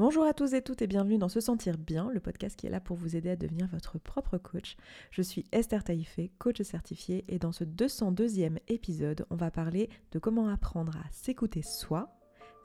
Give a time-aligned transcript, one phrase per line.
[0.00, 2.70] Bonjour à tous et toutes et bienvenue dans Se Sentir Bien, le podcast qui est
[2.70, 4.78] là pour vous aider à devenir votre propre coach.
[5.10, 10.18] Je suis Esther Taïfé, coach certifiée, et dans ce 202e épisode, on va parler de
[10.18, 12.08] comment apprendre à s'écouter soi.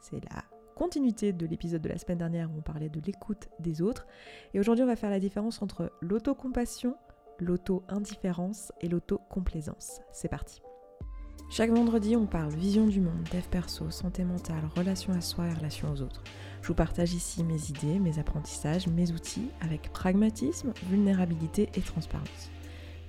[0.00, 0.44] C'est la
[0.76, 4.06] continuité de l'épisode de la semaine dernière où on parlait de l'écoute des autres.
[4.54, 6.96] Et aujourd'hui, on va faire la différence entre l'autocompassion,
[7.38, 10.00] l'auto-indifférence et l'auto-complaisance.
[10.10, 10.62] C'est parti.
[11.48, 15.54] Chaque vendredi, on parle vision du monde, dev perso, santé mentale, relation à soi et
[15.54, 16.22] relation aux autres.
[16.60, 22.50] Je vous partage ici mes idées, mes apprentissages, mes outils avec pragmatisme, vulnérabilité et transparence.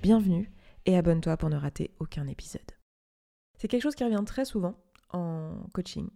[0.02, 0.50] Bienvenue
[0.86, 2.62] et abonne-toi pour ne rater aucun épisode.
[3.58, 4.76] C'est quelque chose qui revient très souvent
[5.12, 6.08] en coaching.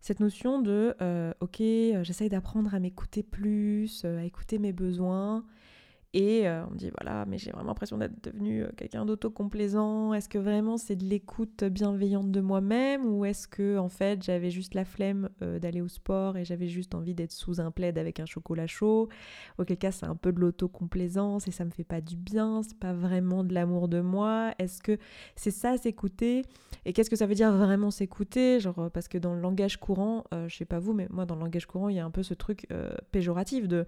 [0.00, 4.72] Cette notion de euh, ok, euh, j'essaye d'apprendre à m'écouter plus, euh, à écouter mes
[4.72, 5.44] besoins,
[6.14, 10.12] et euh, on dit voilà, mais j'ai vraiment l'impression d'être devenu euh, quelqu'un d'autocomplaisant.
[10.12, 14.50] Est-ce que vraiment c'est de l'écoute bienveillante de moi-même ou est-ce que en fait j'avais
[14.50, 17.96] juste la flemme euh, d'aller au sport et j'avais juste envie d'être sous un plaid
[17.96, 19.08] avec un chocolat chaud?
[19.56, 22.78] Auquel cas c'est un peu de l'autocomplaisance et ça me fait pas du bien, c'est
[22.78, 24.52] pas vraiment de l'amour de moi.
[24.58, 24.98] Est-ce que
[25.34, 26.42] c'est ça s'écouter?
[26.84, 28.60] Et qu'est-ce que ça veut dire vraiment s'écouter?
[28.60, 31.40] Genre parce que dans le langage courant, je sais pas vous, mais moi dans le
[31.40, 32.66] langage courant il y a un peu ce truc
[33.12, 33.86] péjoratif de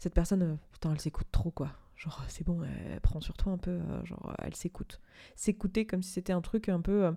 [0.00, 1.72] cette personne, euh, putain, elle s'écoute trop, quoi.
[1.94, 4.98] Genre, c'est bon, elle prend sur toi un peu, euh, genre, elle s'écoute.
[5.36, 7.12] S'écouter comme si c'était un truc un peu, euh,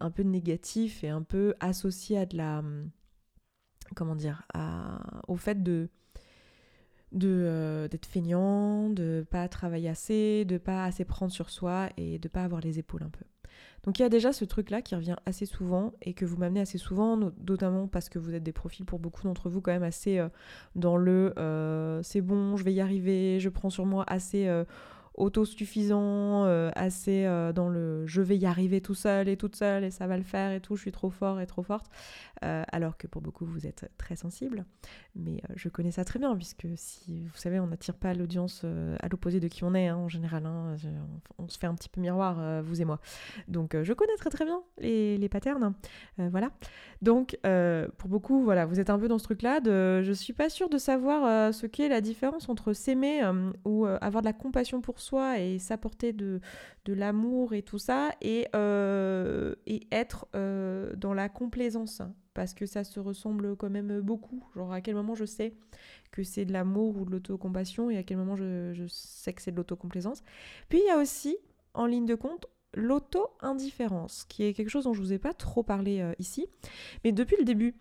[0.00, 2.60] un peu négatif et un peu associé à de la.
[2.60, 2.90] Hum,
[3.94, 4.46] comment dire
[5.28, 5.88] Au fait de
[7.12, 12.44] d'être feignant, de pas travailler assez, de pas assez prendre sur soi et de pas
[12.44, 13.24] avoir les épaules un peu.
[13.84, 16.60] Donc il y a déjà ce truc-là qui revient assez souvent et que vous m'amenez
[16.60, 19.82] assez souvent, notamment parce que vous êtes des profils pour beaucoup d'entre vous quand même
[19.82, 20.28] assez euh,
[20.74, 24.64] dans le euh, c'est bon, je vais y arriver, je prends sur moi assez euh,
[25.14, 26.44] autosuffisant,
[26.74, 30.16] assez dans le je vais y arriver tout seul et toute seule et ça va
[30.16, 31.90] le faire et tout, je suis trop fort et trop forte.
[32.42, 34.64] Euh, alors que pour beaucoup vous êtes très sensible.
[35.14, 38.62] Mais euh, je connais ça très bien, puisque si vous savez, on n'attire pas l'audience
[38.64, 40.46] euh, à l'opposé de qui on est hein, en général.
[40.46, 40.76] Hein.
[41.38, 43.00] on, se fait un petit peu miroir, vous et moi.
[43.48, 45.74] Donc je connais très très bien les, les patterns.
[46.16, 46.50] voilà.
[47.02, 47.38] Donc
[47.98, 50.68] pour beaucoup, voilà, vous êtes un peu dans ce truc-là de je suis pas sûre
[50.68, 53.22] de savoir ce qu'est la différence entre s'aimer
[53.64, 56.40] ou avoir de la compassion pour soi et s'apporter de,
[56.84, 58.46] de l'amour et tout ça et,
[59.66, 60.26] et être
[60.96, 62.02] dans la complaisance
[62.34, 64.42] parce que ça se ressemble quand même beaucoup.
[64.54, 65.54] Genre à quel moment je sais
[66.10, 69.50] que c'est de l'amour ou de l'autocompassion et à quel moment je, sais que c'est
[69.50, 70.22] de l'autocomplaisance.
[70.68, 71.36] Puis il y a aussi,
[71.74, 75.62] en ligne de compte, l'auto-indifférence, qui est quelque chose dont je vous ai pas trop
[75.62, 76.46] parlé euh, ici.
[77.04, 77.74] Mais depuis le début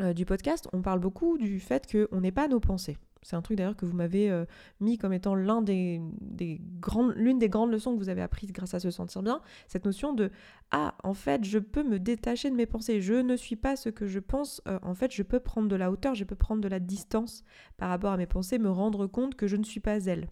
[0.00, 2.98] euh, du podcast, on parle beaucoup du fait qu'on n'est pas nos pensées.
[3.22, 4.44] C'est un truc d'ailleurs que vous m'avez euh,
[4.80, 9.22] mis comme étant l'une des grandes leçons que vous avez apprises grâce à se sentir
[9.22, 10.30] bien, cette notion de
[10.70, 13.88] ah en fait je peux me détacher de mes pensées, je ne suis pas ce
[13.88, 16.62] que je pense, euh, en fait je peux prendre de la hauteur, je peux prendre
[16.62, 17.44] de la distance
[17.76, 20.28] par rapport à mes pensées, me rendre compte que je ne suis pas elle.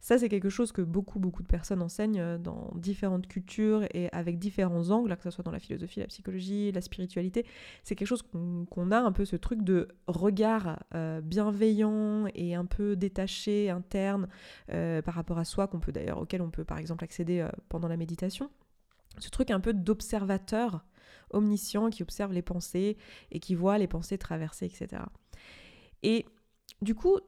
[0.00, 4.08] Ça, c'est quelque chose que beaucoup, beaucoup de personnes enseignent euh, dans différentes cultures et
[4.12, 7.44] avec différents angles, que ce soit dans la philosophie, la psychologie, la spiritualité.
[7.84, 12.64] C'est quelque chose qu'on a un peu ce truc de regard euh, bienveillant et un
[12.64, 14.28] peu détaché, interne
[14.72, 17.96] euh, par rapport à soi, qu'on peut auquel on peut par exemple accéder pendant la
[17.96, 18.50] méditation.
[19.18, 20.84] Ce truc un peu d'observateur
[21.30, 22.96] omniscient qui observe les pensées
[23.30, 25.02] et qui voit les pensées traverser, etc.
[26.02, 26.26] Et
[26.80, 27.18] du coup,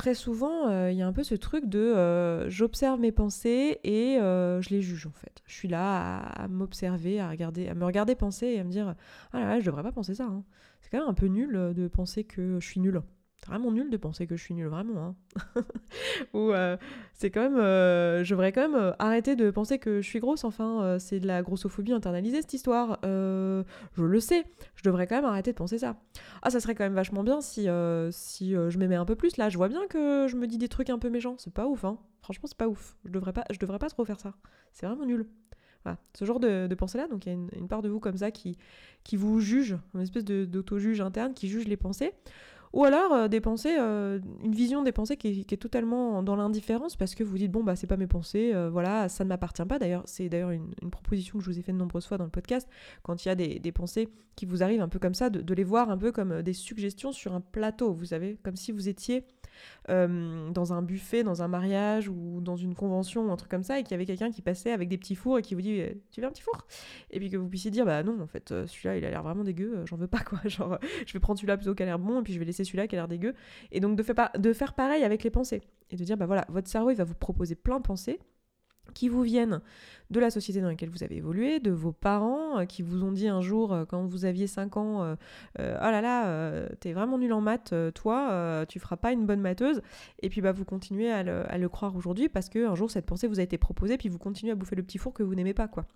[0.00, 3.80] très souvent, euh, il y a un peu ce truc de euh, j'observe mes pensées
[3.84, 5.42] et euh, je les juge en fait.
[5.44, 8.94] Je suis là à, m'observer, à regarder, à me regarder penser et à me dire
[9.34, 10.24] ah là là, je devrais pas penser ça.
[10.24, 10.42] Hein.
[10.80, 13.02] C'est quand même un peu nul de penser que je suis nulle.
[13.40, 15.14] C'est vraiment nul de penser que je suis nulle, vraiment.
[15.56, 15.62] Hein.
[16.34, 16.76] Ou euh,
[17.14, 17.56] c'est quand même.
[17.56, 20.44] Euh, je devrais quand même euh, arrêter de penser que je suis grosse.
[20.44, 22.98] Enfin, c'est de la grossophobie internalisée cette histoire.
[23.02, 23.64] je
[23.96, 24.44] le sais.
[24.74, 25.96] Je devrais quand même arrêter de penser ça.
[26.42, 27.68] Ah, ça serait quand même vachement bien si,
[28.10, 29.38] si je m'aimais un peu plus.
[29.38, 31.36] Là, je vois bien que je me dis des trucs un peu méchants.
[31.38, 31.98] C'est pas ouf, hein.
[32.22, 32.96] Franchement, c'est pas ouf.
[33.06, 34.34] Je devrais pas, je devrais pas trop faire ça.
[34.72, 35.26] C'est vraiment nul.
[35.84, 35.98] Voilà.
[36.14, 38.58] Ce genre de, pensée-là, donc il y a une, part de vous comme ça qui,
[39.02, 42.12] qui vous juge, une espèce d'auto-juge interne qui juge les pensées.
[42.72, 46.94] Ou alors euh, des pensées, euh, une vision des pensées qui, est totalement dans l'indifférence
[46.94, 49.64] parce que vous dites bon bah c'est pas mes pensées, euh, voilà ça ne m'appartient
[49.64, 49.78] pas.
[49.78, 52.30] D'ailleurs c'est d'ailleurs une, proposition que je vous ai fait de nombreuses fois dans le
[52.30, 52.68] podcast
[53.02, 55.40] quand il y a des, des pensées qui vous arrivent un peu comme ça, de,
[55.40, 58.70] de, les voir un peu comme des suggestions sur un plateau, vous savez, comme si
[58.70, 59.24] vous étiez
[59.88, 63.62] euh, dans un buffet, dans un mariage ou dans une convention ou un truc comme
[63.62, 65.62] ça, et qu'il y avait quelqu'un qui passait avec des petits fours et qui vous
[65.62, 66.66] dit eh, Tu veux un petit four?
[67.10, 69.22] Et puis que vous puissiez dire Bah non, en fait, euh, celui-là, il a l'air
[69.22, 70.38] vraiment dégueu, euh, j'en veux pas quoi.
[70.46, 72.64] Genre, je vais prendre celui-là plutôt qui a l'air bon, et puis je vais laisser
[72.64, 73.34] celui-là qui a l'air dégueu.
[73.72, 74.04] Et donc de
[74.38, 75.62] de faire pareil avec les pensées.
[75.90, 78.18] Et de dire Bah voilà, votre cerveau, il va vous proposer plein de pensées
[78.92, 79.60] qui vous viennent
[80.10, 83.12] de la société dans laquelle vous avez évolué, de vos parents euh, qui vous ont
[83.12, 85.14] dit un jour euh, quand vous aviez 5 ans euh,
[85.58, 89.82] Oh là là, t'es vraiment nul en maths, toi, tu feras pas une bonne matheuse.
[90.20, 93.40] Et puis bah, vous continuez à le, croire aujourd'hui parce qu'un jour cette pensée vous
[93.40, 95.68] a été proposée, puis vous continuez à bouffer le petit four que vous n'aimez pas.
[95.68, 95.86] quoi.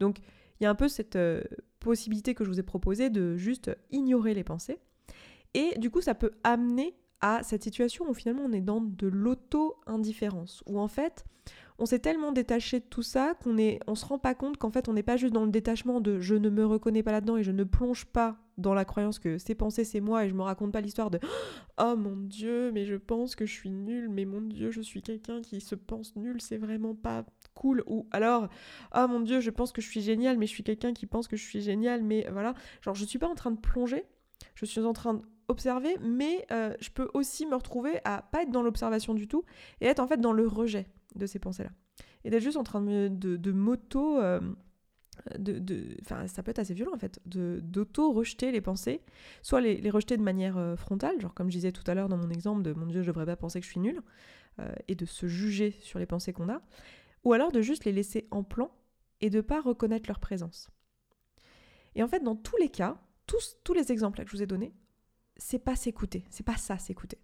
[0.00, 0.18] Donc
[0.60, 1.18] il y a un peu cette
[1.80, 4.78] possibilité que je vous ai proposée de juste ignorer les pensées.
[5.54, 9.06] Et du coup, ça peut amener à cette situation où finalement on est dans de
[9.06, 11.24] l'auto-indifférence, où en fait
[11.78, 14.70] on s'est tellement détaché de tout ça qu'on est, on se rend pas compte qu'en
[14.70, 17.36] fait on n'est pas juste dans le détachement de je ne me reconnais pas là-dedans
[17.36, 20.34] et je ne plonge pas dans la croyance que ces pensées c'est moi et je
[20.34, 21.18] me raconte pas l'histoire de
[21.80, 25.02] oh mon dieu mais je pense que je suis nul mais mon dieu je suis
[25.02, 27.24] quelqu'un qui se pense nul c'est vraiment pas
[27.54, 27.82] cool.
[27.86, 28.48] Ou alors
[28.96, 31.26] oh mon dieu je pense que je suis génial mais je suis quelqu'un qui pense
[31.26, 32.54] que je suis génial mais voilà.
[32.82, 34.04] Genre je suis pas en train de plonger
[34.54, 38.50] je suis en train d'observer mais euh, je peux aussi me retrouver à pas être
[38.50, 39.44] dans l'observation du tout
[39.80, 41.70] et être en fait dans le rejet de ces pensées-là.
[42.24, 44.20] Et d'être juste en train de, de, moto...
[44.20, 44.40] Euh,
[45.38, 49.00] de, enfin, ça peut être assez violent en fait, d'auto-rejeter les pensées,
[49.42, 52.16] soit les, rejeter de manière euh, frontale, genre comme je disais tout à l'heure dans
[52.16, 54.02] mon exemple de mon Dieu, je devrais pas penser que je suis nul,
[54.58, 56.60] euh, et de se juger sur les pensées qu'on a,
[57.22, 58.70] ou alors de juste les laisser en plan
[59.20, 60.68] et de pas reconnaître leur présence.
[61.94, 64.46] Et en fait, dans tous les cas, tous, tous les exemples que je vous ai
[64.46, 64.74] donnés,
[65.36, 67.18] c'est pas s'écouter, c'est pas ça s'écouter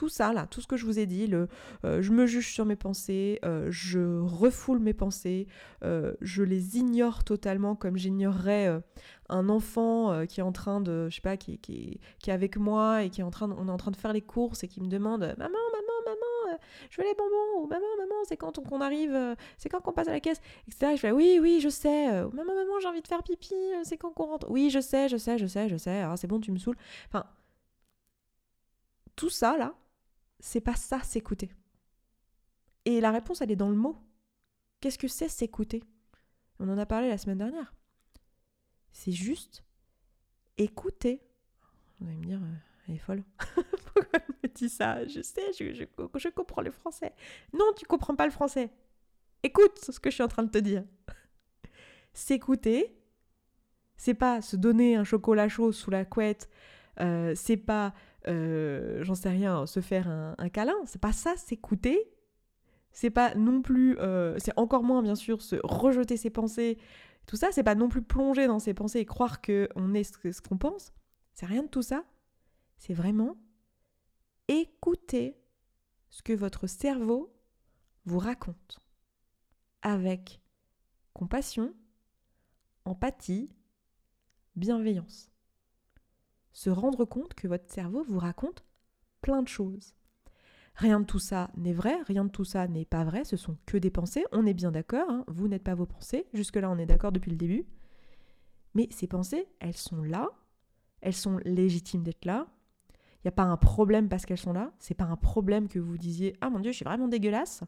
[0.00, 1.46] tout ça là, tout ce que je vous ai dit, le
[1.84, 5.46] euh, je me juge sur mes pensées, euh, je refoule mes pensées,
[5.84, 8.80] euh, je les ignore totalement comme j'ignorerais
[9.28, 12.56] un enfant qui est en train de, je sais pas, qui, qui, qui, est avec
[12.56, 14.64] moi et qui est en train, de, on est en train de faire les courses
[14.64, 16.58] et qui me demande maman, maman, maman,
[16.88, 17.62] je veux les bonbons!
[17.62, 20.92] Ou maman, maman, c'est quand qu'on arrive, c'est quand qu'on passe à la caisse, etc.
[20.94, 24.12] je fais oui, oui, je sais, maman, maman, j'ai envie de faire pipi, c'est quand
[24.12, 26.52] qu'on rentre, oui, je sais, je sais, je sais, je sais, ah, c'est bon, tu
[26.52, 27.26] me saoules, enfin
[29.20, 29.74] tout ça là,
[30.40, 31.50] c'est pas ça s'écouter.
[32.84, 33.96] Et la réponse, elle est dans le mot.
[34.80, 35.84] Qu'est-ce que c'est s'écouter?
[36.58, 37.74] On en a parlé la semaine dernière.
[38.92, 39.62] C'est juste
[40.58, 41.22] écouter.
[41.98, 42.54] Vous allez me dire, euh,
[42.88, 43.22] elle est folle.
[43.54, 45.06] Pourquoi elle me dit ça?
[45.06, 47.12] Je sais, je, je, comprends le français.
[47.52, 48.70] Non, tu comprends pas le français.
[49.42, 50.84] Écoute ce que je suis en train de te dire.
[52.12, 52.98] S'écouter,
[53.96, 56.48] c'est pas se donner un chocolat chaud sous la couette,
[57.00, 57.94] euh, c'est pas
[58.28, 60.76] euh, j'en sais rien, se faire un, câlin.
[60.86, 62.10] C'est pas ça, s'écouter.
[62.92, 66.78] C'est pas non plus, euh, c'est encore moins bien sûr se rejeter ses pensées.
[67.26, 70.02] Tout ça, c'est pas non plus plonger dans ses pensées et croire que on est
[70.02, 70.92] ce qu'on pense.
[71.34, 72.04] C'est rien de tout ça.
[72.78, 73.36] C'est vraiment
[74.48, 75.38] écouter
[76.08, 77.32] ce que votre cerveau
[78.04, 78.80] vous raconte
[79.82, 80.40] avec
[81.12, 81.72] compassion,
[82.84, 83.54] empathie,
[84.56, 85.29] bienveillance
[86.60, 88.66] se rendre compte que votre cerveau vous raconte
[89.22, 89.94] plein de choses.
[90.74, 93.56] Rien de tout ça n'est vrai, rien de tout ça n'est pas vrai, ce sont
[93.64, 95.24] que des pensées, on est bien d'accord, hein.
[95.26, 97.64] vous n'êtes pas vos pensées, jusque-là on est d'accord depuis le début.
[98.74, 100.28] Mais ces pensées, elles sont là,
[101.00, 102.46] elles sont légitimes d'être là.
[102.90, 105.78] Il n'y a pas un problème parce qu'elles sont là, c'est pas un problème que
[105.78, 107.64] vous disiez Ah mon dieu, je suis vraiment dégueulasse,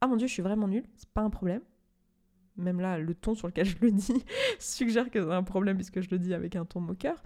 [0.00, 1.62] Ah mon dieu, je suis vraiment nul, c'est pas un problème.
[2.56, 4.24] Même là, le ton sur lequel je le dis
[4.58, 7.22] suggère que c'est un problème puisque je le dis avec un ton moqueur.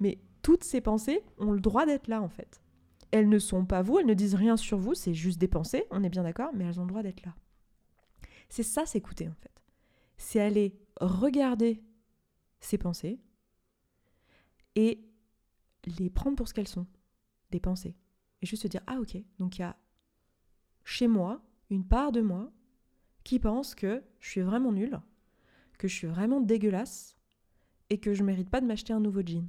[0.00, 2.60] Mais toutes ces pensées ont le droit d'être là en fait.
[3.10, 5.84] Elles ne sont pas vous, elles ne disent rien sur vous, c'est juste des pensées,
[5.90, 7.34] on est bien d'accord, mais elles ont le droit d'être là.
[8.48, 9.62] C'est ça s'écouter en fait.
[10.16, 11.82] C'est aller regarder
[12.60, 13.18] ces pensées
[14.76, 15.04] et
[15.98, 16.86] les prendre pour ce qu'elles sont,
[17.50, 17.96] des pensées.
[18.42, 19.76] Et juste se dire, ah ok, donc il y a
[20.84, 22.52] chez moi une part de moi
[23.24, 25.00] qui pense que je suis vraiment nulle,
[25.78, 27.16] que je suis vraiment dégueulasse
[27.90, 29.46] et que je mérite pas de m'acheter un nouveau jean.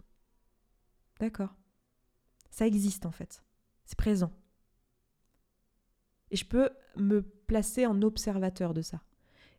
[1.22, 1.56] D'accord.
[2.50, 3.44] Ça existe en fait.
[3.86, 4.32] C'est présent.
[6.32, 9.02] Et je peux me placer en observateur de ça.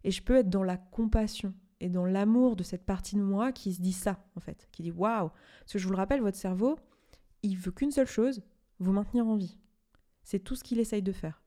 [0.02, 3.52] Et je peux être dans la compassion et dans l'amour de cette partie de moi
[3.52, 4.68] qui se dit ça, en fait.
[4.72, 6.78] Qui dit waouh Parce que je vous le rappelle, votre cerveau,
[7.42, 8.42] il veut qu'une seule chose
[8.80, 9.56] vous maintenir en vie.
[10.24, 11.42] C'est tout ce qu'il essaye de faire.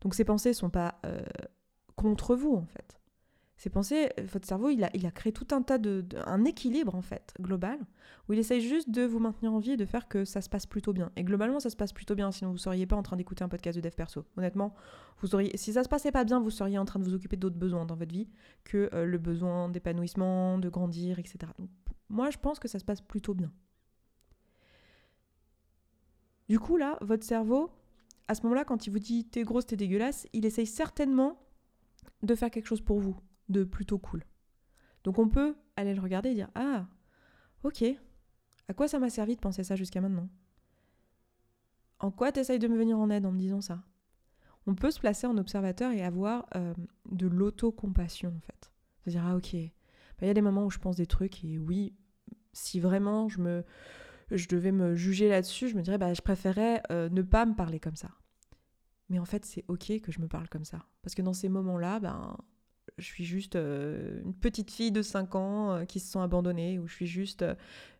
[0.00, 1.24] Donc ces pensées ne sont pas euh,
[1.94, 2.85] contre vous, en fait.
[3.56, 7.32] Ces pensées, votre cerveau, il a, créé tout un tas de, un équilibre en fait
[7.40, 7.78] global
[8.28, 10.48] où il essaye juste de vous maintenir en vie et de faire que ça se
[10.50, 11.10] passe plutôt bien.
[11.16, 12.30] Et globalement, ça se passe plutôt bien.
[12.32, 14.26] Sinon, vous seriez pas en train d'écouter un podcast de dev perso.
[14.36, 14.74] Honnêtement,
[15.22, 17.56] vous si ça se passait pas bien, vous seriez en train de vous occuper d'autres
[17.56, 18.28] besoins dans votre vie
[18.64, 21.38] que euh, le besoin d'épanouissement, de grandir, etc.
[21.58, 21.70] Donc,
[22.10, 23.50] moi, je pense que ça se passe plutôt bien.
[26.50, 27.70] Du coup, là, votre cerveau,
[28.28, 31.40] à ce moment-là, quand il vous dit t'es grosse, t'es dégueulasse, il essaye certainement
[32.22, 33.16] de faire quelque chose pour vous
[33.48, 34.24] de plutôt cool.
[35.04, 36.86] Donc on peut aller le regarder et dire Ah,
[37.62, 37.84] ok,
[38.68, 40.28] à quoi ça m'a servi de penser ça jusqu'à maintenant?
[41.98, 43.82] En quoi t'essayes de me venir en aide en me disant ça?
[44.66, 46.74] On peut se placer en observateur et avoir euh,
[47.10, 48.72] de l'autocompassion en fait.
[48.98, 51.58] C'est-à-dire, ah ok, bah, il y a des moments où je pense des trucs et
[51.58, 51.94] oui,
[52.52, 53.64] si vraiment je, me,
[54.30, 57.54] je devais me juger là-dessus, je me dirais, bah, je préférais euh, ne pas me
[57.54, 58.10] parler comme ça.
[59.08, 60.84] Mais en fait, c'est ok que je me parle comme ça.
[61.02, 62.36] Parce que dans ces moments-là, ben,
[62.98, 66.86] je suis juste euh, une petite fille de 5 ans qui se sent abandonnée, ou
[66.86, 67.44] je suis juste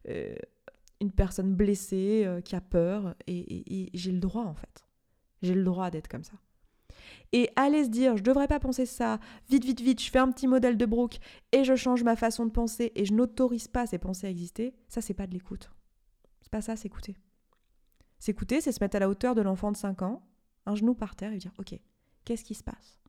[0.06, 4.86] une personne blessée qui a peur, et j'ai le droit en fait.
[5.42, 6.32] J'ai le droit d'être comme ça
[7.32, 10.30] et aller se dire je devrais pas penser ça, vite, vite, vite, je fais un
[10.30, 11.18] petit modèle de Brooke
[11.52, 14.74] et je change ma façon de penser et je n'autorise pas ces pensées à exister,
[14.88, 15.70] ça c'est pas de l'écoute.
[16.40, 17.16] C'est pas ça, s'écouter.
[18.18, 20.22] S'écouter, c'est se mettre à la hauteur de l'enfant de 5 ans,
[20.64, 21.78] un genou par terre et dire ok,
[22.24, 23.00] qu'est-ce qui se passe?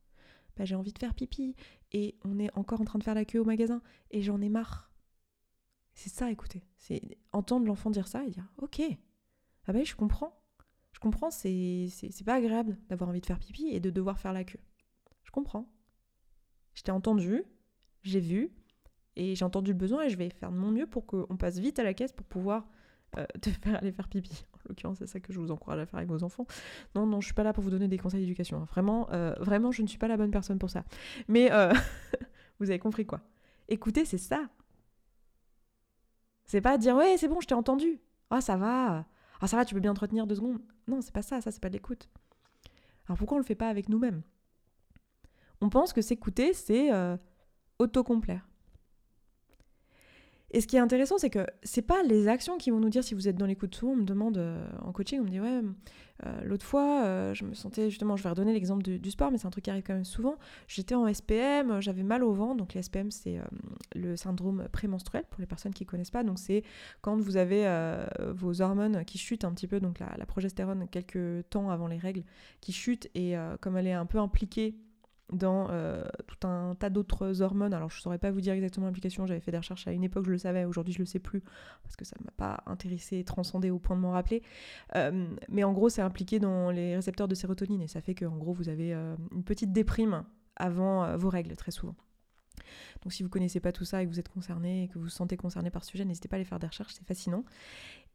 [0.57, 1.55] Bah, J'ai envie de faire pipi
[1.91, 4.49] et on est encore en train de faire la queue au magasin et j'en ai
[4.49, 4.91] marre.
[5.93, 6.63] C'est ça, écouter.
[6.77, 7.01] C'est
[7.31, 8.81] entendre l'enfant dire ça et dire ok,
[9.65, 10.33] ah ben je comprends.
[10.91, 11.89] Je comprends, c'est
[12.25, 14.59] pas agréable d'avoir envie de faire pipi et de devoir faire la queue.
[15.23, 15.71] Je comprends.
[16.73, 17.43] Je t'ai entendu,
[18.03, 18.51] j'ai vu,
[19.17, 21.57] et j'ai entendu le besoin et je vais faire de mon mieux pour qu'on passe
[21.57, 22.69] vite à la caisse pour pouvoir
[23.17, 24.45] euh, te faire aller faire pipi.
[24.67, 26.45] En l'occurrence, c'est ça que je vous encourage à faire avec vos enfants.
[26.93, 28.61] Non, non, je suis pas là pour vous donner des conseils d'éducation.
[28.61, 28.67] Hein.
[28.69, 30.83] Vraiment, euh, vraiment, je ne suis pas la bonne personne pour ça.
[31.27, 31.73] Mais euh,
[32.59, 33.21] vous avez compris quoi.
[33.69, 34.41] Écoutez, c'est ça.
[36.45, 37.99] C'est pas dire ouais, c'est bon, je t'ai entendu.
[38.29, 39.05] Ah, ça va.
[39.39, 40.59] Ah, ça va, tu peux bien te retenir deux secondes.
[40.87, 42.09] Non, c'est pas ça, ça, c'est pas de l'écoute.
[43.07, 44.21] Alors pourquoi on le fait pas avec nous-mêmes?
[45.61, 47.17] On pense que s'écouter, c'est euh,
[47.79, 48.47] autocomplaire.
[50.51, 53.03] Et ce qui est intéressant, c'est que c'est pas les actions qui vont nous dire
[53.03, 53.75] si vous êtes dans l'écoute.
[53.75, 55.61] Souvent, on me demande euh, en coaching, on me dit ouais,
[56.25, 59.37] euh, l'autre fois, euh, je me sentais justement, je vais redonner l'exemple du, sport, mais
[59.37, 60.37] c'est un truc qui arrive quand même souvent.
[60.69, 62.55] J'étais en SPM, j'avais mal au ventre.
[62.55, 63.39] Donc les SPM, c'est
[63.93, 66.23] le syndrome prémenstruel pour les personnes qui connaissent pas.
[66.23, 66.63] Donc c'est
[67.01, 67.67] quand vous avez
[68.33, 71.97] vos hormones qui chutent un petit peu, donc la, la, progestérone quelques temps avant les
[71.97, 72.23] règles
[72.61, 74.75] qui chute et comme elle est un peu impliquée
[75.31, 77.73] dans euh, tout un tas d'autres hormones.
[77.73, 80.03] Alors je ne saurais pas vous dire exactement l'implication, j'avais fait des recherches à une
[80.03, 81.41] époque, je le savais, aujourd'hui je ne le sais plus,
[81.83, 84.41] parce que ça ne m'a pas intéressé, transcendé au point de m'en rappeler.
[84.95, 88.37] Euh, mais en gros, c'est impliqué dans les récepteurs de sérotonine, et ça fait qu'en
[88.37, 90.23] gros, vous avez euh, une petite déprime
[90.55, 91.95] avant vos règles, très souvent.
[93.03, 95.03] Donc si vous connaissez pas tout ça et que vous êtes concerné et que vous
[95.03, 97.43] vous sentez concerné par ce sujet, n'hésitez pas à aller faire des recherches, c'est fascinant.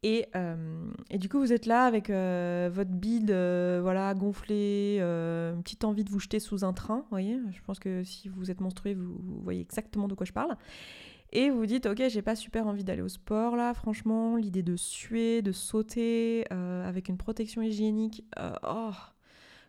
[0.03, 4.99] Et, euh, et, du coup, vous êtes là avec euh, votre bide euh, voilà, gonflé,
[4.99, 8.51] une petite envie de vous jeter sous un train, voyez Je pense que si vous
[8.51, 10.57] êtes menstrué, vous, voyez exactement de quoi je parle.
[11.31, 14.75] Et vous dites, ok, j'ai pas super envie d'aller au sport là, franchement, l'idée de
[14.75, 18.23] suer, de sauter avec une protection hygiénique,
[18.67, 18.91] oh,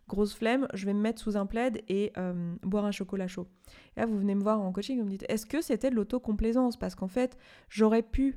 [0.09, 2.13] grosse flemme, je vais me mettre sous un plaid et
[2.63, 3.47] boire un chocolat chaud.
[3.97, 5.95] Et là, vous venez me voir en coaching, vous me dites, est-ce que c'était de
[5.95, 6.77] l'autocomplaisance?
[6.77, 7.39] Parce qu'en fait,
[7.71, 8.37] j'aurais pu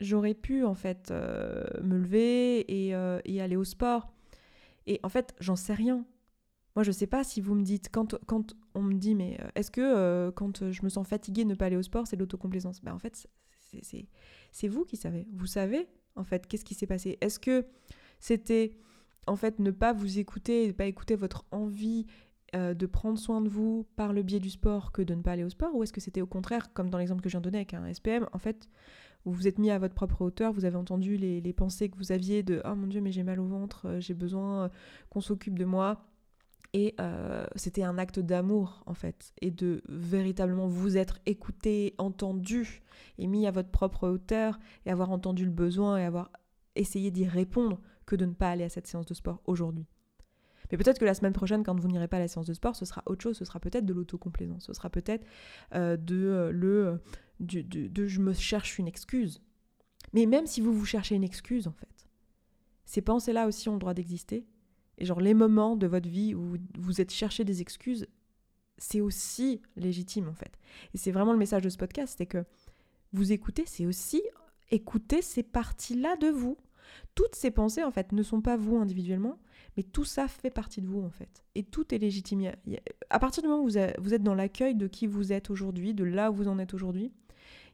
[0.00, 4.12] j'aurais pu en fait euh, me lever euh, et, aller au sport.
[4.86, 6.04] Et en fait, j'en sais rien.
[6.76, 8.14] Moi, je sais pas si vous me dites, quand,
[8.74, 11.76] on me dit, mais euh, est-ce que quand je me sens fatiguée, ne pas aller
[11.76, 12.80] au sport, c'est l'autocomplaisance?
[12.82, 13.26] Ben, En fait,
[14.52, 15.26] c'est vous qui savez.
[15.32, 17.18] Vous savez, en fait, qu'est-ce qui s'est passé?
[17.20, 17.66] Est-ce que
[18.20, 18.70] c'était,
[19.26, 22.06] en fait, ne pas vous écouter, ne pas écouter votre envie
[22.54, 25.44] de prendre soin de vous par le biais du sport que de ne pas aller
[25.44, 25.74] au sport?
[25.74, 27.74] Ou est-ce que c'était au contraire, comme dans l'exemple que je viens de donner avec
[27.74, 28.68] un SPM, en fait,
[29.28, 32.12] vous vous êtes mis à votre propre hauteur, vous avez entendu les, pensées que vous
[32.12, 34.68] aviez de⁇ Oh mon Dieu, mais j'ai mal au ventre, euh, j'ai besoin euh,
[35.10, 35.94] qu'on s'occupe de moi⁇
[36.74, 42.82] et euh, c'était un acte d'amour en fait, et de véritablement vous être écouté, entendu,
[43.18, 46.30] et mis à votre propre hauteur, et avoir entendu le besoin, et avoir
[46.74, 49.86] essayé d'y répondre, que de ne pas aller à cette séance de sport aujourd'hui.
[50.70, 52.76] Mais peut-être que la semaine prochaine, quand vous n'irez pas à la séance de sport,
[52.76, 55.24] ce sera autre chose, ce sera peut-être de l'autocomplaisance, ce sera peut-être
[55.72, 57.00] de le
[57.40, 59.40] de, je me cherche une excuse.
[60.12, 62.08] Mais même si vous vous cherchez une excuse, en fait,
[62.84, 64.46] ces pensées-là aussi ont le droit d'exister.
[64.96, 68.06] Et genre, les moments de votre vie où vous êtes cherché des excuses,
[68.78, 70.58] c'est aussi légitime, en fait.
[70.94, 72.44] Et c'est vraiment le message de ce podcast, c'est que
[73.12, 74.22] vous écoutez, c'est aussi
[74.70, 76.56] écouter ces parties-là de vous.
[77.14, 79.38] Toutes ces pensées, en fait, ne sont pas vous individuellement,
[79.76, 81.44] mais tout ça fait partie de vous, en fait.
[81.54, 82.52] Et tout est légitime.
[83.10, 86.04] À partir du moment où vous êtes dans l'accueil de qui vous êtes aujourd'hui, de
[86.04, 87.12] là où vous en êtes aujourd'hui,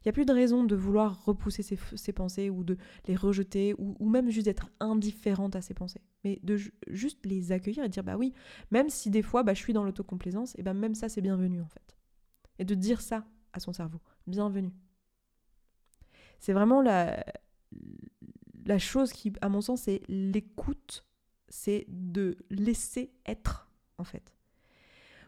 [0.05, 3.75] il n'y a plus de raison de vouloir repousser ses, pensées ou de les rejeter
[3.79, 6.03] ou, même juste d'être indifférente à ses pensées.
[6.25, 6.59] Mais de
[6.89, 8.35] juste les accueillir et dire bah oui,
[8.71, 11.63] même si des fois bah, je suis dans l'autocomplaisance, et bah même ça c'est bienvenu
[11.63, 11.97] en fait.
[12.59, 13.25] Et de dire ça
[13.55, 14.75] à son cerveau, bienvenue.
[16.39, 17.25] C'est vraiment la,
[18.67, 21.07] la chose qui, à mon sens, c'est l'écoute,
[21.55, 23.69] c'est de laisser être
[23.99, 24.35] en fait.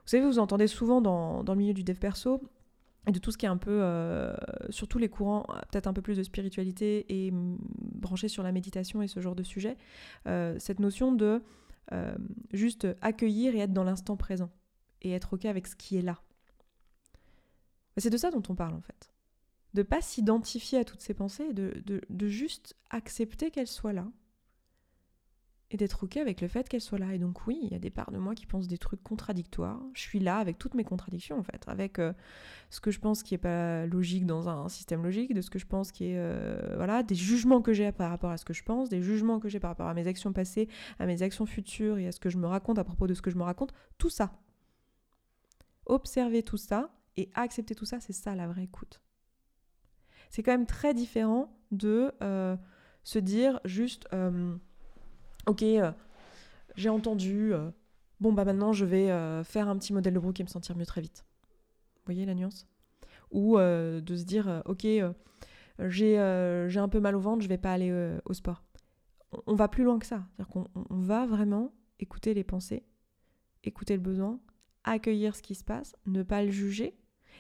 [0.02, 2.42] Vous savez, vous entendez souvent dans, dans le milieu du dev perso,
[3.06, 4.34] et de tout ce qui est un peu, euh,
[4.68, 9.06] surtout les courants, peut-être un peu plus de spiritualité et branché sur la méditation et
[9.06, 9.76] ce genre de sujet,
[10.26, 11.42] euh, cette notion de
[12.52, 14.50] juste accueillir et être dans l'instant présent
[15.02, 16.18] et être ok avec ce qui est là.
[17.96, 19.12] C'est de ça dont on parle en fait.
[19.74, 24.08] De pas s'identifier à toutes ces pensées, de, de juste accepter qu'elles soient là,
[25.70, 27.12] et d'être ok avec le fait qu'elle soit là.
[27.14, 29.80] Et donc oui, il y a des parts de moi qui pensent des trucs contradictoires.
[29.94, 32.12] Je suis là avec toutes mes contradictions en fait, avec euh,
[32.70, 35.58] ce que je pense qui est pas logique dans un système logique, de ce que
[35.58, 38.52] je pense qui est euh, voilà, des jugements que j'ai par rapport à ce que
[38.52, 40.68] je pense, des jugements que j'ai par rapport à mes actions passées,
[40.98, 43.22] à mes actions futures et à ce que je me raconte à propos de ce
[43.22, 44.32] que je me raconte, tout ça.
[45.86, 49.00] Observer tout ça et accepter tout ça, c'est ça la vraie écoute.
[50.30, 52.56] C'est quand même très différent de euh,
[53.04, 54.08] se dire juste
[55.46, 55.92] ok, euh,
[56.76, 57.70] j'ai entendu, euh,
[58.20, 60.76] bon bah maintenant je vais euh, faire un petit modèle de brook et me sentir
[60.76, 61.24] mieux très vite.
[61.96, 62.66] Vous voyez la nuance?
[63.32, 64.86] Ou de se dire, ok,
[65.80, 67.92] j'ai un peu mal au ventre, je vais pas aller
[68.24, 68.62] au sport.
[69.46, 70.24] On, va plus loin que ça.
[70.28, 72.84] C'est-à-dire qu'on va vraiment écouter les pensées,
[73.64, 74.38] écouter le besoin,
[74.84, 76.96] accueillir ce qui se passe, ne pas le juger.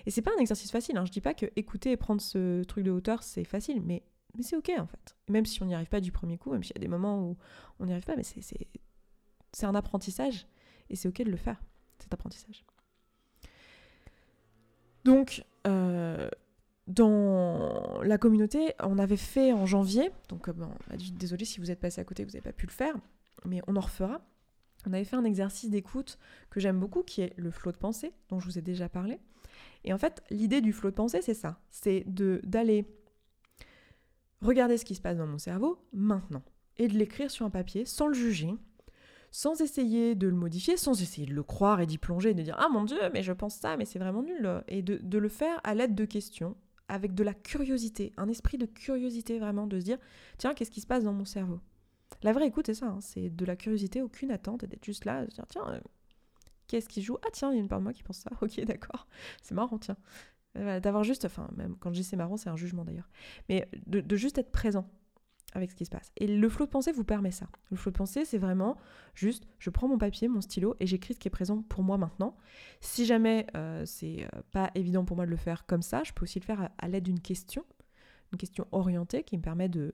[0.06, 0.96] Et c'est pas un exercice facile.
[0.96, 1.04] Hein.
[1.04, 4.02] Je dis pas que écouter et prendre ce truc de hauteur c'est facile, mais
[4.36, 5.16] mais c'est ok en fait.
[5.28, 7.22] Même si on n'y arrive pas du premier coup, même s'il y a des moments
[7.22, 7.36] où
[7.80, 10.46] on n'y arrive pas, mais c'est un apprentissage
[10.90, 11.60] et c'est ok de le faire,
[11.98, 12.64] cet apprentissage.
[15.04, 16.28] Donc, euh,
[16.86, 20.52] dans la communauté, on avait fait en janvier, donc euh,
[21.12, 22.94] désolé si vous êtes passé à côté, vous n'avez pas pu le faire,
[23.44, 24.20] mais on en refera.
[24.88, 28.12] On avait fait un exercice d'écoute que j'aime beaucoup, qui est le flot de pensée,
[28.28, 29.18] dont je vous ai déjà parlé.
[29.84, 32.86] Et en fait, l'idée du flot de pensée, c'est ça, c'est d'aller
[34.42, 36.42] regarder ce qui se passe dans mon cerveau maintenant
[36.78, 38.54] et de l'écrire sur un papier sans le juger,
[39.30, 42.42] sans essayer de le modifier, sans essayer de le croire et d'y plonger et de
[42.42, 44.62] dire Ah mon Dieu, mais je pense ça, mais c'est vraiment nul.
[44.68, 46.56] Et de, le faire à l'aide de questions,
[46.88, 49.98] avec de la curiosité, un esprit de curiosité vraiment, de se dire
[50.38, 51.60] Tiens, qu'est-ce qui se passe dans mon cerveau?
[52.22, 55.04] La vraie écoute, c'est ça, hein, c'est de la curiosité, aucune attente, et d'être juste
[55.04, 55.80] là, de dire Tiens, euh,
[56.68, 57.18] qu'est-ce qui joue?
[57.26, 59.06] Ah tiens, il y a une part de moi qui pense ça, ok, d'accord,
[59.42, 59.96] c'est marrant, tiens.
[60.56, 61.48] Euh, d'avoir juste, enfin,
[61.80, 63.08] quand je dis c'est marrant, c'est un jugement d'ailleurs,
[63.48, 64.88] mais de, juste être présent
[65.54, 66.12] avec ce qui se passe.
[66.16, 67.46] Et le flot de pensée vous permet ça.
[67.70, 68.76] Le flot de pensée, c'est vraiment
[69.14, 71.98] juste, je prends mon papier, mon stylo, et j'écris ce qui est présent pour moi
[71.98, 72.36] maintenant.
[72.80, 76.12] Si jamais euh, c'est euh, pas évident pour moi de le faire comme ça, je
[76.12, 77.64] peux aussi le faire à, l'aide d'une question,
[78.32, 79.92] une question orientée qui me permet de,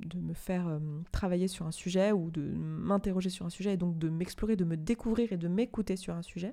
[0.00, 0.80] de me faire
[1.12, 4.64] travailler sur un sujet ou de m'interroger sur un sujet, et donc de m'explorer, de
[4.64, 6.52] me découvrir et de m'écouter sur un sujet.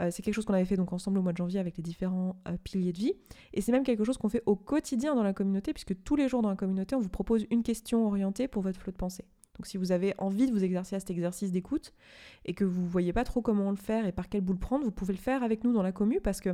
[0.00, 1.82] Euh, c'est quelque chose qu'on avait fait donc ensemble au mois de janvier avec les
[1.82, 3.12] différents euh, piliers de vie.
[3.52, 6.28] Et c'est même quelque chose qu'on fait au quotidien dans la communauté, puisque tous les
[6.28, 9.24] jours dans la communauté, on vous propose une question orientée pour votre flot de pensée.
[9.58, 11.92] Donc si vous avez envie de vous exercer à cet exercice d'écoute
[12.44, 14.58] et que vous ne voyez pas trop comment le faire et par quel bout le
[14.58, 16.50] prendre, vous pouvez le faire avec nous dans la commu parce que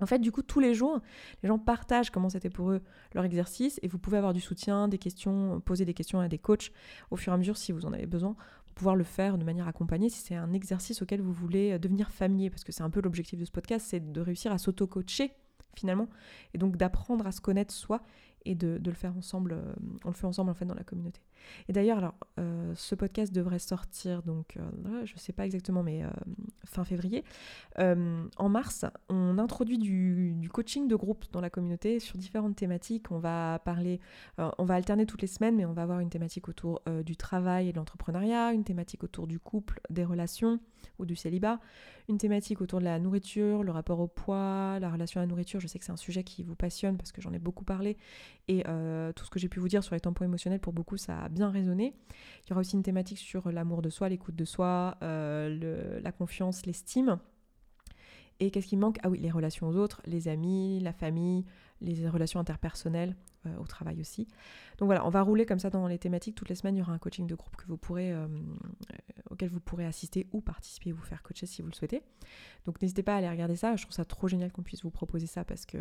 [0.00, 1.00] en fait, du coup, tous les jours,
[1.42, 2.80] les gens partagent comment c'était pour eux
[3.14, 6.38] leur exercice et vous pouvez avoir du soutien, des questions, poser des questions à des
[6.38, 6.72] coachs
[7.10, 8.34] au fur et à mesure si vous en avez besoin
[8.74, 12.10] pouvoir le faire de manière accompagnée si c'est un exercice auquel vous voulez euh, devenir
[12.10, 15.32] familier, parce que c'est un peu l'objectif de ce podcast, c'est de réussir à s'auto-coacher
[15.76, 16.08] finalement,
[16.52, 18.02] et donc d'apprendre à se connaître soi
[18.44, 19.72] et de, le faire ensemble, euh,
[20.04, 21.20] on le fait ensemble en fait dans la communauté.
[21.68, 26.02] Et d'ailleurs, alors, euh, ce podcast devrait sortir, donc, euh, je sais pas exactement, mais
[26.64, 27.24] fin février.
[27.78, 33.10] en mars, on introduit du, coaching de groupe dans la communauté sur différentes thématiques.
[33.10, 34.00] On va parler,
[34.38, 37.68] on va alterner toutes les semaines, mais on va avoir une thématique autour du travail
[37.68, 40.60] et de l'entrepreneuriat, une thématique autour du couple, des relations
[40.98, 41.60] ou du célibat,
[42.08, 45.60] une thématique autour de la nourriture, le rapport au poids, la relation à la nourriture.
[45.60, 47.96] Je sais que c'est un sujet qui vous passionne parce que j'en ai beaucoup parlé
[48.48, 48.62] et
[49.14, 51.28] tout ce que j'ai pu vous dire sur les tampons émotionnels, pour beaucoup, ça a
[51.28, 51.94] bien résonné.
[52.44, 56.12] Il y aura aussi une thématique sur l'amour de soi, l'écoute de soi, euh, la
[56.12, 57.18] confiance, l'estime.
[58.40, 58.98] Et qu'est-ce qui manque?
[59.02, 61.44] Ah oui, les relations aux autres, les amis, la famille,
[61.82, 63.14] les relations interpersonnelles,
[63.46, 64.26] euh, au travail aussi.
[64.78, 66.36] Donc voilà, on va rouler comme ça dans les thématiques.
[66.36, 68.26] Toutes les semaines, il y aura un coaching de groupe que vous pourrez, euh,
[69.30, 72.02] auquel vous pourrez assister ou participer, vous faire coacher si vous le souhaitez.
[72.64, 73.76] Donc n'hésitez pas à aller regarder ça.
[73.76, 75.78] Je trouve ça trop génial qu'on puisse vous proposer ça parce que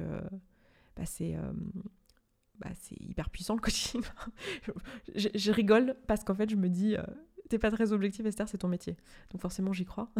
[0.97, 1.37] bah, c'est
[2.59, 4.01] bah, c'est hyper puissant le coaching.
[5.15, 7.03] je, rigole parce qu'en fait, je me dis, euh,
[7.49, 8.97] t'es pas très objectif, Esther, c'est ton métier.
[9.31, 10.11] Donc forcément, j'y crois.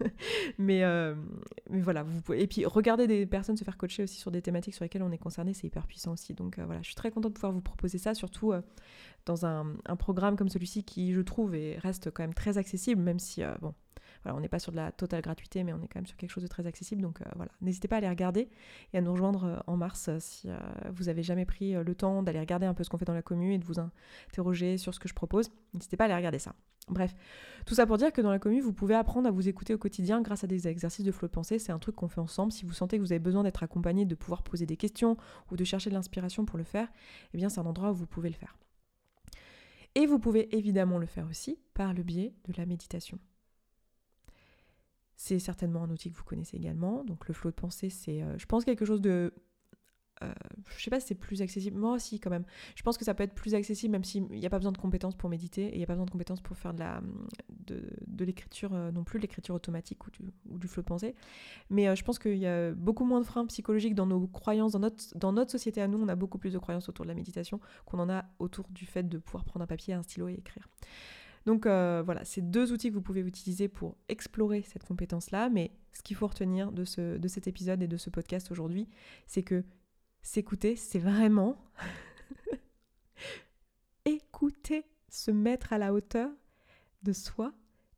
[0.58, 1.14] mais, euh,
[1.70, 2.42] mais voilà, vous pouvez...
[2.42, 5.12] Et puis, regarder des personnes se faire coacher aussi sur des thématiques sur lesquelles on
[5.12, 6.34] est concerné, c'est hyper puissant aussi.
[6.34, 8.52] Donc euh, voilà, je suis très contente de pouvoir vous proposer ça, surtout
[9.26, 13.02] dans un, un, programme comme celui-ci qui, je trouve, et reste quand même très accessible,
[13.02, 13.74] même si, bon,
[14.26, 16.30] on n'est pas sur de la totale gratuité, mais on est quand même sur quelque
[16.30, 17.02] chose de très accessible.
[17.02, 18.48] Donc euh, voilà, n'hésitez pas à aller regarder
[18.92, 20.48] et à nous rejoindre euh, en mars euh, si
[20.94, 23.22] vous avez jamais pris le temps d'aller regarder un peu ce qu'on fait dans la
[23.22, 25.50] commune et de vous interroger sur ce que je propose.
[25.74, 26.54] N'hésitez pas à aller regarder ça.
[26.88, 27.14] Bref,
[27.64, 29.78] tout ça pour dire que dans la commune, vous pouvez apprendre à vous écouter au
[29.78, 31.58] quotidien grâce à des exercices de flow de pensée.
[31.58, 32.50] C'est un truc qu'on fait ensemble.
[32.50, 35.16] Si vous sentez que vous avez besoin d'être accompagné, de pouvoir poser des questions
[35.50, 36.88] ou de chercher de l'inspiration pour le faire,
[37.34, 38.56] eh bien c'est un endroit où vous pouvez le faire.
[39.94, 43.18] Et vous pouvez évidemment le faire aussi par le biais de la méditation.
[45.24, 47.04] C'est certainement un outil que vous connaissez également.
[47.04, 49.32] Donc le flot de pensée, c'est, euh, je pense, quelque chose de
[50.22, 50.32] euh,
[50.76, 51.78] je sais pas si c'est plus accessible.
[51.78, 52.44] Moi aussi, quand même.
[52.74, 54.78] Je pense que ça peut être plus accessible, même s'il n'y a pas besoin de
[54.78, 57.02] compétences pour méditer et il n'y a pas besoin de compétences pour faire de, la,
[57.48, 61.14] de, l'écriture euh, non plus, l'écriture automatique ou du, ou du flot de pensée.
[61.70, 64.72] Mais euh, je pense qu'il y a beaucoup moins de freins psychologiques dans nos croyances,
[64.72, 66.00] dans notre, dans notre société à nous.
[66.00, 68.86] On a beaucoup plus de croyances autour de la méditation qu'on en a autour du
[68.86, 70.68] fait de pouvoir prendre un papier, un stylo et écrire.
[71.46, 75.48] Donc voilà, c'est deux outils que vous pouvez utiliser pour explorer cette compétence-là.
[75.48, 78.88] Mais ce qu'il faut retenir de, ce, de cet épisode et de ce podcast aujourd'hui,
[79.26, 79.64] c'est que
[80.22, 81.56] s'écouter, c'est vraiment
[84.04, 86.30] écouter, se mettre à la hauteur
[87.02, 87.52] de soi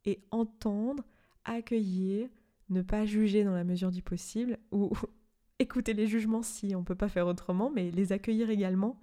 [0.05, 1.05] et entendre,
[1.45, 2.29] accueillir,
[2.71, 4.93] ne pas juger dans la mesure du possible ou
[5.59, 8.99] écouter les jugements si on ne peut pas faire autrement, mais les accueillir également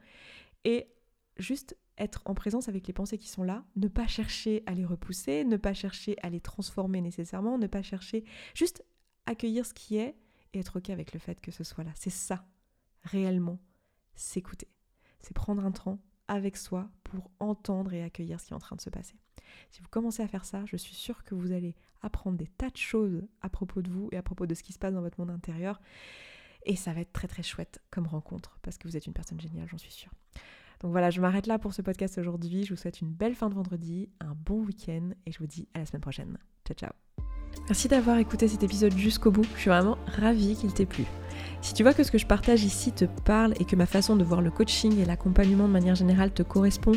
[0.63, 0.87] et
[1.37, 4.85] juste être en présence avec les pensées qui sont là, ne pas chercher à les
[4.85, 8.83] repousser, ne pas chercher à les transformer nécessairement, ne pas chercher, juste
[9.25, 10.15] accueillir ce qui est
[10.53, 11.91] et être ok avec le fait que ce soit là.
[11.95, 12.45] C'est ça
[13.03, 13.59] réellement
[14.15, 14.67] s'écouter.
[15.21, 18.75] C'est prendre un temps avec soi pour entendre et accueillir ce qui est en train
[18.75, 19.15] de se passer.
[19.69, 22.69] Si vous commencez à faire ça, je suis sûre que vous allez apprendre des tas
[22.69, 25.01] de choses à propos de vous et à propos de ce qui se passe dans
[25.01, 25.81] votre monde intérieur.
[26.65, 29.39] Et ça va être très très chouette comme rencontre parce que vous êtes une personne
[29.39, 30.11] géniale, j'en suis sûre.
[30.81, 32.63] Donc voilà, je m'arrête là pour ce podcast aujourd'hui.
[32.65, 35.67] Je vous souhaite une belle fin de vendredi, un bon week-end et je vous dis
[35.73, 36.37] à la semaine prochaine.
[36.65, 36.91] Ciao ciao.
[37.67, 39.45] Merci d'avoir écouté cet épisode jusqu'au bout.
[39.55, 41.05] Je suis vraiment ravie qu'il t'ait plu.
[41.61, 44.15] Si tu vois que ce que je partage ici te parle et que ma façon
[44.15, 46.93] de voir le coaching et l'accompagnement de manière générale te correspond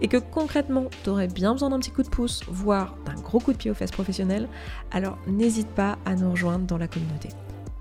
[0.00, 3.38] et que concrètement tu aurais bien besoin d'un petit coup de pouce, voire d'un gros
[3.38, 4.48] coup de pied aux fesses professionnelles,
[4.90, 7.28] alors n'hésite pas à nous rejoindre dans la communauté.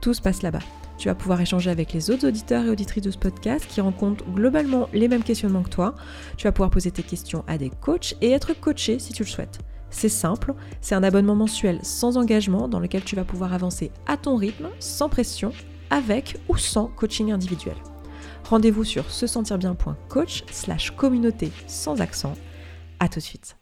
[0.01, 0.61] Tout se passe là-bas.
[0.99, 4.25] Tu vas pouvoir échanger avec les autres auditeurs et auditrices de ce podcast qui rencontrent
[4.25, 5.95] globalement les mêmes questionnements que toi.
[6.35, 9.29] Tu vas pouvoir poser tes questions à des coachs et être coaché si tu le
[9.29, 9.59] souhaites.
[9.91, 14.17] C'est simple, c'est un abonnement mensuel sans engagement dans lequel tu vas pouvoir avancer à
[14.17, 15.53] ton rythme, sans pression
[15.89, 17.75] avec ou sans coaching individuel.
[18.49, 22.33] Rendez-vous sur se sentir bien.coach slash communauté sans accent.
[22.99, 23.58] À tout de suite.